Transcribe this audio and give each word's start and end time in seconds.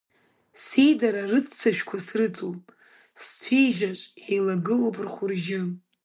Сеидара 0.63 1.21
рыццышәқәа 1.31 1.97
срыҵоуп, 2.05 2.63
сцәеижьаҿ 3.21 4.01
еилагылоуп 4.31 4.97
рхәы-ржьы. 5.05 5.61